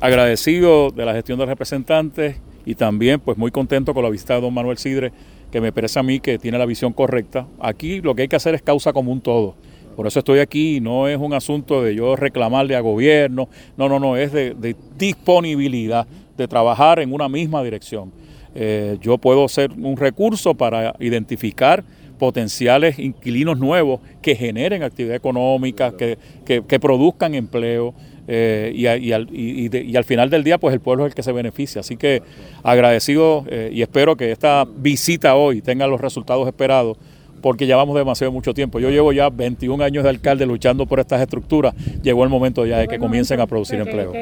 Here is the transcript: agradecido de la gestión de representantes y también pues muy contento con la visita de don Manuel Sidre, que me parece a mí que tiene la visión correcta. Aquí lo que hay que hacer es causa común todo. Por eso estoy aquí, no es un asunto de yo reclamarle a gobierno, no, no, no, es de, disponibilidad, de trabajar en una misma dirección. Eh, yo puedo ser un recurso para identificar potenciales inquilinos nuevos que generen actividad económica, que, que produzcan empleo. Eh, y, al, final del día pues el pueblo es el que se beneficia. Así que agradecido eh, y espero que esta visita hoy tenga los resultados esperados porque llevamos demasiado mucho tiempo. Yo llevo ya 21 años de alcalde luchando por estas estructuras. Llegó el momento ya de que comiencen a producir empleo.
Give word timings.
agradecido 0.00 0.90
de 0.90 1.04
la 1.04 1.12
gestión 1.12 1.38
de 1.38 1.46
representantes 1.46 2.40
y 2.64 2.74
también 2.74 3.20
pues 3.20 3.36
muy 3.36 3.50
contento 3.50 3.92
con 3.94 4.02
la 4.02 4.10
visita 4.10 4.34
de 4.34 4.40
don 4.40 4.54
Manuel 4.54 4.78
Sidre, 4.78 5.12
que 5.50 5.60
me 5.60 5.72
parece 5.72 5.98
a 5.98 6.02
mí 6.02 6.20
que 6.20 6.38
tiene 6.38 6.58
la 6.58 6.66
visión 6.66 6.92
correcta. 6.92 7.46
Aquí 7.60 8.00
lo 8.00 8.14
que 8.14 8.22
hay 8.22 8.28
que 8.28 8.36
hacer 8.36 8.54
es 8.54 8.62
causa 8.62 8.92
común 8.92 9.20
todo. 9.20 9.54
Por 9.96 10.06
eso 10.06 10.20
estoy 10.20 10.38
aquí, 10.38 10.80
no 10.80 11.08
es 11.08 11.18
un 11.18 11.34
asunto 11.34 11.82
de 11.82 11.94
yo 11.94 12.16
reclamarle 12.16 12.76
a 12.76 12.80
gobierno, 12.80 13.48
no, 13.76 13.88
no, 13.88 13.98
no, 13.98 14.16
es 14.16 14.32
de, 14.32 14.76
disponibilidad, 14.96 16.06
de 16.36 16.48
trabajar 16.48 17.00
en 17.00 17.12
una 17.12 17.28
misma 17.28 17.62
dirección. 17.62 18.12
Eh, 18.54 18.96
yo 19.00 19.18
puedo 19.18 19.46
ser 19.48 19.72
un 19.72 19.96
recurso 19.96 20.54
para 20.54 20.94
identificar 21.00 21.84
potenciales 22.20 23.00
inquilinos 23.00 23.58
nuevos 23.58 24.00
que 24.22 24.36
generen 24.36 24.84
actividad 24.84 25.16
económica, 25.16 25.96
que, 25.96 26.18
que 26.44 26.78
produzcan 26.78 27.34
empleo. 27.34 27.94
Eh, 28.32 28.72
y, 28.76 29.96
al, 29.96 30.04
final 30.04 30.30
del 30.30 30.44
día 30.44 30.56
pues 30.58 30.72
el 30.72 30.78
pueblo 30.78 31.04
es 31.04 31.10
el 31.10 31.14
que 31.16 31.24
se 31.24 31.32
beneficia. 31.32 31.80
Así 31.80 31.96
que 31.96 32.22
agradecido 32.62 33.44
eh, 33.48 33.70
y 33.72 33.82
espero 33.82 34.16
que 34.16 34.30
esta 34.30 34.64
visita 34.64 35.34
hoy 35.34 35.62
tenga 35.62 35.88
los 35.88 36.00
resultados 36.00 36.46
esperados 36.46 36.96
porque 37.40 37.66
llevamos 37.66 37.96
demasiado 37.96 38.30
mucho 38.30 38.54
tiempo. 38.54 38.78
Yo 38.78 38.90
llevo 38.90 39.12
ya 39.12 39.30
21 39.30 39.82
años 39.82 40.04
de 40.04 40.10
alcalde 40.10 40.46
luchando 40.46 40.86
por 40.86 41.00
estas 41.00 41.20
estructuras. 41.20 41.74
Llegó 42.02 42.22
el 42.22 42.30
momento 42.30 42.66
ya 42.66 42.78
de 42.78 42.86
que 42.86 42.98
comiencen 42.98 43.40
a 43.40 43.46
producir 43.46 43.80
empleo. 43.80 44.12